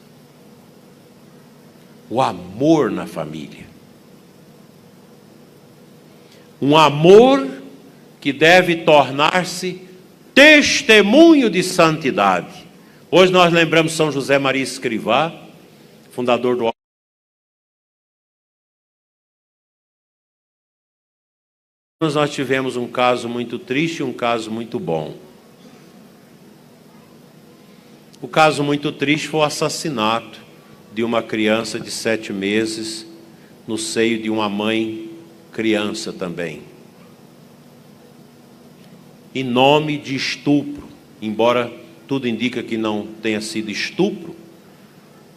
O 2.11 2.21
amor 2.21 2.91
na 2.91 3.07
família. 3.07 3.67
Um 6.61 6.77
amor 6.77 7.63
que 8.21 8.33
deve 8.33 8.77
tornar-se 8.77 9.81
testemunho 10.35 11.49
de 11.49 11.63
santidade 11.63 12.63
Hoje 13.15 13.31
nós 13.31 13.53
lembramos 13.53 13.93
São 13.93 14.11
José 14.11 14.39
Maria 14.39 14.63
Escrivá, 14.63 15.31
fundador 16.13 16.57
do 16.57 16.73
nós 22.11 22.31
tivemos 22.31 22.77
um 22.77 22.89
caso 22.89 23.29
muito 23.29 23.59
triste 23.59 24.01
e 24.01 24.03
um 24.03 24.13
caso 24.13 24.51
muito 24.51 24.79
bom. 24.81 25.15
O 28.21 28.27
caso 28.27 28.65
muito 28.65 28.91
triste 28.91 29.29
foi 29.29 29.41
o 29.41 29.45
assassinato 29.45 30.41
de 30.93 31.05
uma 31.05 31.23
criança 31.23 31.79
de 31.79 31.91
sete 31.91 32.33
meses 32.33 33.07
no 33.67 33.79
seio 33.79 34.21
de 34.21 34.29
uma 34.29 34.49
mãe 34.49 35.11
criança 35.53 36.13
também. 36.13 36.63
Em 39.33 39.45
nome 39.45 39.97
de 39.97 40.17
estupro, 40.17 40.89
embora 41.21 41.73
tudo 42.09 42.29
indica 42.29 42.63
que 42.63 42.77
não 42.77 43.07
tenha 43.07 43.41
sido 43.41 43.71
estupro, 43.71 44.35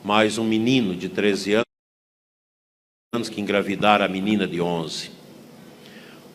mas 0.04 0.38
um 0.38 0.44
menino 0.44 0.96
de 0.96 1.10
13 1.10 1.64
anos 3.14 3.30
que 3.30 3.40
engravidara 3.40 4.06
a 4.06 4.10
menina 4.10 4.48
de 4.48 4.60
11. 4.60 5.12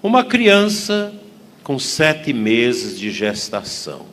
Uma 0.02 0.24
criança 0.24 1.12
com 1.62 1.78
sete 1.78 2.32
meses 2.32 2.98
de 2.98 3.10
gestação. 3.10 4.06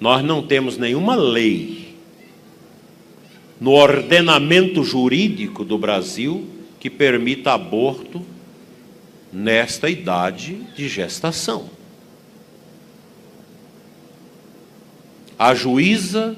Nós 0.00 0.24
não 0.24 0.46
temos 0.46 0.78
nenhuma 0.78 1.14
lei 1.14 1.94
no 3.60 3.72
ordenamento 3.72 4.82
jurídico 4.82 5.62
do 5.62 5.76
Brasil 5.76 6.48
que 6.80 6.88
permita 6.88 7.52
aborto 7.52 8.24
nesta 9.30 9.90
idade 9.90 10.54
de 10.74 10.88
gestação. 10.88 11.68
A 15.38 15.54
juíza 15.54 16.34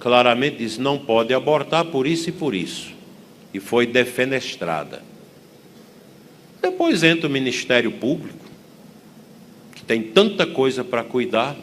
claramente 0.00 0.56
diz: 0.56 0.76
não 0.76 0.98
pode 0.98 1.32
abortar 1.32 1.84
por 1.84 2.04
isso 2.04 2.30
e 2.30 2.32
por 2.32 2.52
isso. 2.52 2.92
E 3.54 3.60
foi 3.60 3.86
defenestrada. 3.86 5.02
Depois 6.60 7.02
entra 7.02 7.28
o 7.28 7.30
Ministério 7.30 7.92
Público, 7.92 8.38
que 9.74 9.84
tem 9.84 10.02
tanta 10.02 10.46
coisa 10.46 10.82
para 10.82 11.04
cuidar, 11.04 11.56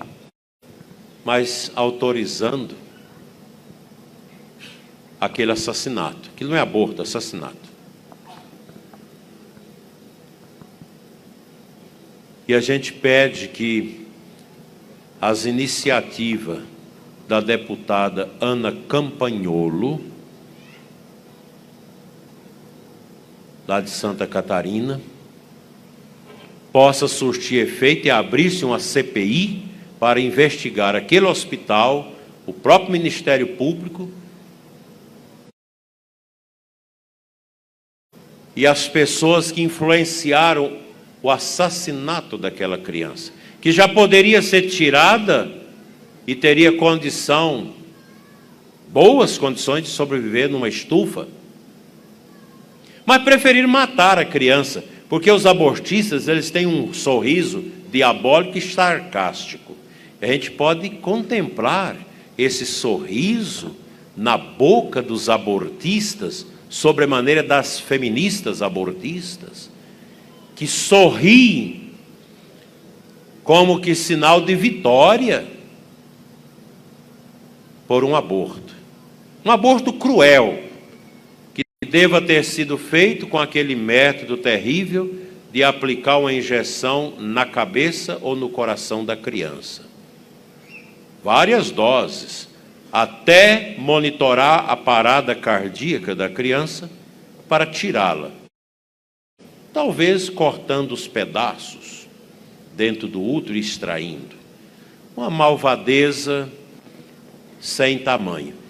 mas 1.25 1.71
autorizando 1.75 2.75
aquele 5.19 5.51
assassinato. 5.51 6.29
Aquilo 6.33 6.51
não 6.51 6.57
é 6.57 6.59
aborto, 6.59 7.01
é 7.01 7.03
assassinato. 7.03 7.73
E 12.47 12.53
a 12.53 12.59
gente 12.59 12.91
pede 12.91 13.47
que 13.47 14.05
as 15.21 15.45
iniciativas 15.45 16.61
da 17.27 17.39
deputada 17.39 18.29
Ana 18.41 18.73
Campagnolo, 18.89 20.12
lá 23.67 23.81
de 23.81 23.89
Santa 23.89 24.27
Catarina, 24.27 25.01
possa 26.71 27.07
surtir 27.07 27.61
efeito 27.61 28.07
e 28.07 28.11
abrir-se 28.11 28.65
uma 28.65 28.79
CPI 28.79 29.65
para 29.99 30.19
investigar 30.19 30.95
aquele 30.95 31.25
hospital, 31.25 32.11
o 32.45 32.51
próprio 32.51 32.91
Ministério 32.91 33.55
Público 33.55 34.09
e 38.55 38.67
as 38.67 38.87
pessoas 38.87 39.51
que 39.51 39.61
influenciaram 39.61 40.77
o 41.21 41.29
assassinato 41.29 42.37
daquela 42.37 42.77
criança 42.77 43.31
que 43.63 43.71
já 43.71 43.87
poderia 43.87 44.41
ser 44.41 44.63
tirada 44.63 45.49
e 46.27 46.35
teria 46.35 46.75
condição, 46.75 47.73
boas 48.89 49.37
condições 49.37 49.83
de 49.83 49.89
sobreviver 49.89 50.49
numa 50.49 50.67
estufa, 50.67 51.29
mas 53.05 53.23
preferiram 53.23 53.69
matar 53.69 54.17
a 54.17 54.25
criança, 54.25 54.83
porque 55.09 55.29
os 55.29 55.45
abortistas 55.45 56.27
eles 56.27 56.49
têm 56.49 56.65
um 56.65 56.93
sorriso 56.93 57.63
diabólico 57.91 58.57
e 58.57 58.61
sarcástico. 58.61 59.75
A 60.21 60.27
gente 60.27 60.51
pode 60.51 60.89
contemplar 60.89 61.97
esse 62.37 62.65
sorriso 62.65 63.75
na 64.15 64.37
boca 64.37 65.01
dos 65.01 65.29
abortistas, 65.29 66.45
sobre 66.73 67.03
a 67.05 67.07
maneira 67.07 67.43
das 67.43 67.79
feministas 67.79 68.63
abortistas, 68.63 69.69
que 70.55 70.65
sorriem 70.65 71.91
como 73.43 73.79
que 73.79 73.93
sinal 73.93 74.41
de 74.41 74.55
vitória 74.55 75.45
por 77.87 78.03
um 78.03 78.15
aborto. 78.15 78.73
Um 79.45 79.51
aborto 79.51 79.93
cruel, 79.93 80.62
deva 81.93 82.19
ter 82.19 82.43
sido 82.43 82.75
feito 82.75 83.27
com 83.27 83.37
aquele 83.37 83.75
método 83.75 84.35
terrível 84.35 85.13
de 85.51 85.63
aplicar 85.63 86.17
uma 86.17 86.33
injeção 86.33 87.13
na 87.19 87.45
cabeça 87.45 88.17
ou 88.23 88.35
no 88.35 88.49
coração 88.49 89.05
da 89.05 89.15
criança. 89.15 89.85
Várias 91.23 91.69
doses, 91.69 92.49
até 92.91 93.75
monitorar 93.77 94.71
a 94.71 94.75
parada 94.75 95.35
cardíaca 95.35 96.15
da 96.15 96.27
criança 96.27 96.89
para 97.47 97.67
tirá-la. 97.67 98.31
Talvez 99.71 100.29
cortando 100.29 100.93
os 100.93 101.07
pedaços 101.07 102.07
dentro 102.75 103.07
do 103.07 103.21
útero 103.21 103.55
extraindo. 103.55 104.35
Uma 105.15 105.29
malvadeza 105.29 106.49
sem 107.59 107.99
tamanho. 107.99 108.62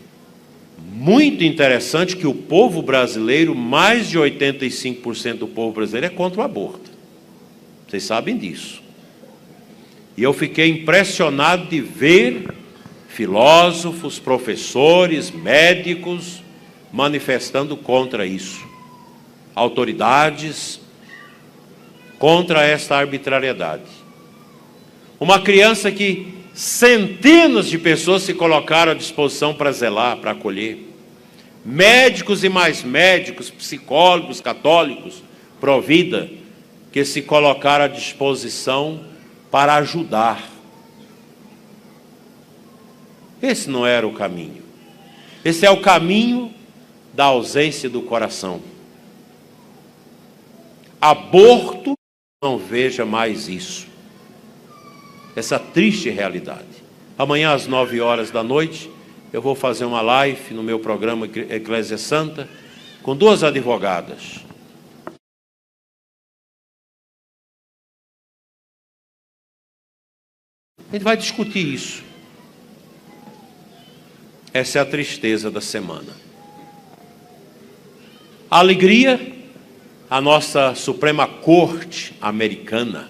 Muito 0.95 1.43
interessante 1.43 2.15
que 2.15 2.27
o 2.27 2.35
povo 2.35 2.79
brasileiro, 2.83 3.55
mais 3.55 4.07
de 4.07 4.19
85% 4.19 5.39
do 5.39 5.47
povo 5.47 5.73
brasileiro 5.73 6.05
é 6.05 6.09
contra 6.09 6.41
o 6.41 6.43
aborto. 6.43 6.91
Vocês 7.87 8.03
sabem 8.03 8.37
disso. 8.37 8.79
E 10.15 10.21
eu 10.21 10.31
fiquei 10.33 10.69
impressionado 10.69 11.65
de 11.65 11.81
ver 11.81 12.53
filósofos, 13.07 14.19
professores, 14.19 15.31
médicos 15.31 16.43
manifestando 16.91 17.75
contra 17.75 18.23
isso. 18.23 18.63
Autoridades 19.55 20.79
contra 22.19 22.63
esta 22.63 22.97
arbitrariedade. 22.97 23.81
Uma 25.19 25.41
criança 25.41 25.91
que 25.91 26.42
centenas 26.53 27.67
de 27.67 27.77
pessoas 27.77 28.23
se 28.23 28.33
colocaram 28.33 28.91
à 28.91 28.95
disposição 28.95 29.53
para 29.53 29.71
zelar, 29.71 30.17
para 30.17 30.31
acolher. 30.31 30.89
Médicos 31.65 32.43
e 32.43 32.49
mais 32.49 32.83
médicos, 32.83 33.49
psicólogos, 33.49 34.39
católicos, 34.39 35.23
provida, 35.59 36.29
que 36.91 37.03
se 37.03 37.21
colocaram 37.21 37.85
à 37.85 37.87
disposição 37.87 39.05
para 39.49 39.75
ajudar. 39.75 40.47
Esse 43.41 43.69
não 43.69 43.85
era 43.85 44.07
o 44.07 44.13
caminho. 44.13 44.61
Esse 45.43 45.65
é 45.65 45.71
o 45.71 45.81
caminho 45.81 46.53
da 47.13 47.25
ausência 47.25 47.89
do 47.89 48.01
coração. 48.01 48.61
Aborto, 51.01 51.93
não 52.41 52.57
veja 52.57 53.05
mais 53.05 53.49
isso. 53.49 53.92
Essa 55.35 55.57
triste 55.57 56.09
realidade. 56.09 56.83
Amanhã 57.17 57.53
às 57.53 57.67
nove 57.67 57.99
horas 58.01 58.31
da 58.31 58.43
noite, 58.43 58.89
eu 59.31 59.41
vou 59.41 59.55
fazer 59.55 59.85
uma 59.85 60.01
live 60.01 60.53
no 60.53 60.61
meu 60.61 60.79
programa 60.79 61.25
Eclésia 61.25 61.97
Santa 61.97 62.47
com 63.01 63.15
duas 63.15 63.43
advogadas. 63.43 64.39
A 70.93 70.95
gente 70.95 71.03
vai 71.03 71.17
discutir 71.17 71.73
isso. 71.73 72.03
Essa 74.53 74.77
é 74.77 74.81
a 74.83 74.85
tristeza 74.85 75.49
da 75.49 75.59
semana. 75.59 76.13
A 78.51 78.59
alegria, 78.59 79.19
a 80.07 80.21
nossa 80.21 80.75
Suprema 80.75 81.27
Corte 81.27 82.15
americana, 82.21 83.09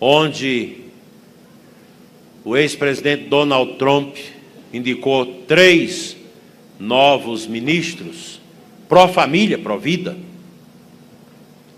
onde 0.00 0.86
o 2.44 2.56
ex-presidente 2.56 3.28
Donald 3.28 3.74
Trump 3.74 4.16
indicou 4.72 5.26
três 5.46 6.16
novos 6.78 7.46
ministros, 7.46 8.40
pró-família, 8.88 9.58
pró-vida, 9.58 10.16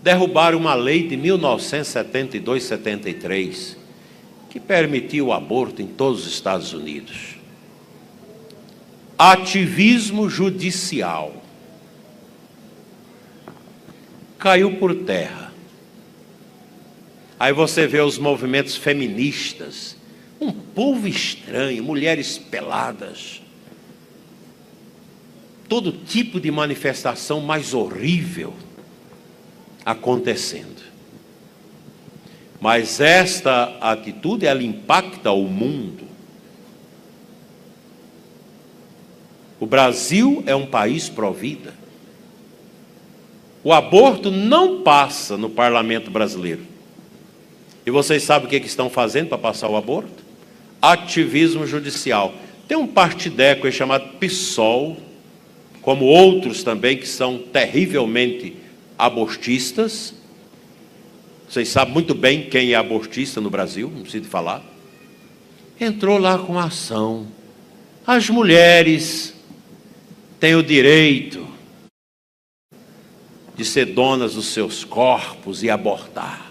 derrubaram 0.01 0.57
uma 0.57 0.73
lei 0.75 1.05
de 1.07 1.17
1972-73 1.17 3.75
que 4.49 4.59
permitiu 4.59 5.27
o 5.27 5.33
aborto 5.33 5.81
em 5.81 5.87
todos 5.87 6.25
os 6.25 6.33
Estados 6.33 6.73
Unidos. 6.73 7.37
Ativismo 9.17 10.29
judicial 10.29 11.33
caiu 14.37 14.77
por 14.77 14.95
terra. 14.95 15.48
Aí 17.39 17.53
você 17.53 17.87
vê 17.87 18.01
os 18.01 18.17
movimentos 18.17 18.75
feministas, 18.75 19.95
um 20.41 20.51
povo 20.51 21.07
estranho, 21.07 21.81
mulheres 21.81 22.37
peladas, 22.37 23.41
todo 25.69 25.93
tipo 25.93 26.37
de 26.37 26.51
manifestação 26.51 27.39
mais 27.39 27.73
horrível 27.73 28.53
acontecendo. 29.85 30.83
Mas 32.59 32.99
esta 32.99 33.77
atitude 33.79 34.45
ela 34.45 34.61
impacta 34.61 35.31
o 35.31 35.47
mundo. 35.47 36.03
O 39.61 39.65
Brasil 39.65 40.43
é 40.45 40.53
um 40.53 40.65
país 40.65 41.07
pró-vida. 41.07 41.73
O 43.63 43.71
aborto 43.71 44.29
não 44.29 44.81
passa 44.83 45.37
no 45.37 45.49
parlamento 45.49 46.11
brasileiro. 46.11 46.78
E 47.85 47.91
vocês 47.91 48.23
sabem 48.23 48.47
o 48.47 48.49
que, 48.49 48.55
é 48.55 48.59
que 48.59 48.67
estão 48.67 48.89
fazendo 48.89 49.29
para 49.29 49.37
passar 49.37 49.69
o 49.69 49.77
aborto? 49.77 50.23
Ativismo 50.81 51.65
judicial. 51.65 52.33
Tem 52.67 52.77
um 52.77 52.87
partideco 52.87 53.71
chamado 53.71 54.17
PSOL, 54.17 54.97
como 55.81 56.05
outros 56.05 56.63
também 56.63 56.97
que 56.97 57.07
são 57.07 57.37
terrivelmente 57.37 58.55
abortistas. 58.97 60.13
Vocês 61.49 61.69
sabem 61.69 61.93
muito 61.93 62.13
bem 62.13 62.43
quem 62.43 62.73
é 62.73 62.75
abortista 62.75 63.41
no 63.41 63.49
Brasil, 63.49 63.91
não 63.93 64.03
preciso 64.03 64.25
falar. 64.25 64.63
Entrou 65.79 66.17
lá 66.19 66.37
com 66.37 66.59
ação. 66.59 67.27
As 68.05 68.29
mulheres 68.29 69.33
têm 70.39 70.55
o 70.55 70.61
direito 70.63 71.47
de 73.55 73.65
ser 73.65 73.85
donas 73.85 74.35
dos 74.35 74.47
seus 74.47 74.83
corpos 74.83 75.63
e 75.63 75.69
abortar. 75.69 76.48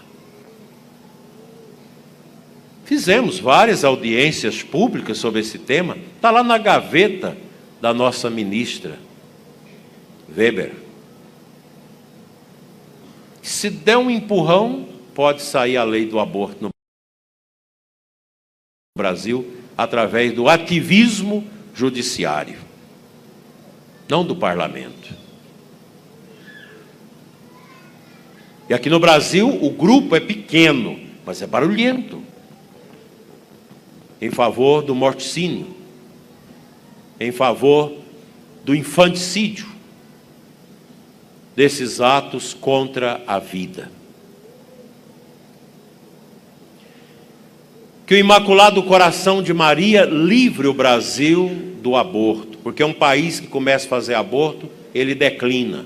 Fizemos 2.89 3.37
várias 3.37 3.83
audiências 3.83 4.63
públicas 4.63 5.19
sobre 5.19 5.41
esse 5.41 5.59
tema, 5.59 5.95
está 6.15 6.31
lá 6.31 6.43
na 6.43 6.57
gaveta 6.57 7.37
da 7.79 7.93
nossa 7.93 8.31
ministra 8.31 8.97
Weber. 10.35 10.73
Se 13.43 13.69
der 13.69 13.95
um 13.95 14.09
empurrão, 14.09 14.89
pode 15.13 15.43
sair 15.43 15.77
a 15.77 15.83
lei 15.83 16.07
do 16.07 16.19
aborto 16.19 16.63
no 16.63 16.69
Brasil 18.97 19.55
através 19.77 20.33
do 20.33 20.49
ativismo 20.49 21.47
judiciário, 21.75 22.57
não 24.09 24.25
do 24.25 24.35
parlamento. 24.35 25.13
E 28.67 28.73
aqui 28.73 28.89
no 28.89 28.99
Brasil 28.99 29.47
o 29.63 29.69
grupo 29.69 30.15
é 30.15 30.19
pequeno, 30.19 30.99
mas 31.23 31.39
é 31.43 31.45
barulhento. 31.45 32.28
Em 34.21 34.29
favor 34.29 34.81
do 34.81 34.93
morticínio, 34.93 35.67
em 37.19 37.31
favor 37.31 37.93
do 38.63 38.75
infanticídio, 38.75 39.67
desses 41.55 41.99
atos 41.99 42.53
contra 42.53 43.21
a 43.27 43.39
vida. 43.39 43.91
Que 48.07 48.15
o 48.15 48.17
Imaculado 48.17 48.81
Coração 48.83 49.43
de 49.43 49.53
Maria 49.53 50.03
livre 50.05 50.67
o 50.67 50.73
Brasil 50.73 51.75
do 51.81 51.95
aborto, 51.95 52.57
porque 52.59 52.83
um 52.83 52.93
país 52.93 53.39
que 53.39 53.47
começa 53.47 53.85
a 53.85 53.89
fazer 53.89 54.15
aborto, 54.15 54.69
ele 54.95 55.13
declina. 55.13 55.85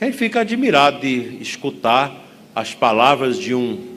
Ele 0.00 0.12
fica 0.12 0.40
admirado 0.40 1.00
de 1.00 1.38
escutar 1.40 2.26
as 2.54 2.74
palavras 2.74 3.38
de 3.38 3.54
um 3.54 3.91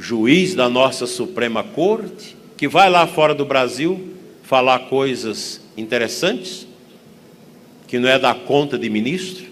juiz 0.00 0.54
da 0.54 0.68
nossa 0.68 1.06
Suprema 1.06 1.62
Corte, 1.62 2.36
que 2.56 2.66
vai 2.66 2.88
lá 2.88 3.06
fora 3.06 3.34
do 3.34 3.44
Brasil 3.44 4.16
falar 4.42 4.88
coisas 4.88 5.60
interessantes, 5.76 6.66
que 7.86 7.98
não 7.98 8.08
é 8.08 8.18
da 8.18 8.34
conta 8.34 8.78
de 8.78 8.88
ministro, 8.88 9.46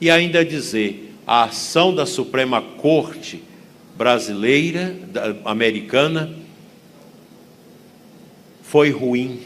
e 0.00 0.10
ainda 0.10 0.44
dizer 0.44 1.14
a 1.26 1.44
ação 1.44 1.94
da 1.94 2.04
Suprema 2.04 2.60
Corte 2.60 3.42
brasileira, 3.96 4.94
americana, 5.44 6.34
foi 8.62 8.90
ruim 8.90 9.40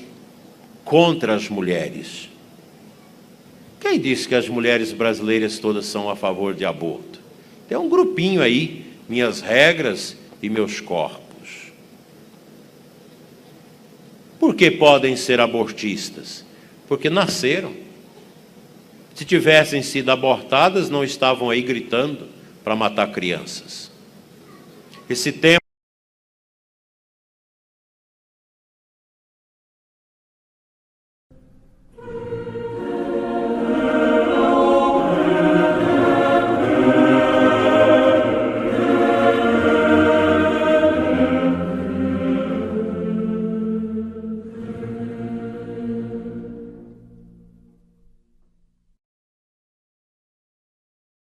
contra 0.85 1.35
as 1.35 1.49
mulheres. 1.49 2.29
Quem 3.81 4.01
disse 4.01 4.27
que 4.27 4.35
as 4.35 4.49
mulheres 4.49 4.93
brasileiras 4.93 5.59
todas 5.59 5.87
são 5.87 6.09
a 6.09 6.17
favor 6.17 6.55
de 6.55 6.65
aborto? 6.65 7.21
Tem 7.69 7.77
um 7.77 7.89
grupinho 7.89 8.41
aí, 8.41 8.86
minhas 9.09 9.41
regras 9.41 10.17
e 10.43 10.49
meus 10.49 10.81
corpos. 10.81 11.73
Por 14.39 14.55
que 14.55 14.71
podem 14.71 15.17
ser 15.17 15.41
abortistas? 15.41 16.45
Porque 16.87 17.11
nasceram. 17.11 17.73
Se 19.15 19.25
tivessem 19.25 19.83
sido 19.83 20.11
abortadas, 20.11 20.91
não 20.91 21.03
estavam 21.03 21.49
aí 21.49 21.63
gritando 21.63 22.29
para 22.63 22.77
matar 22.77 23.11
crianças. 23.13 23.91
Esse 25.09 25.33
tema 25.33 25.66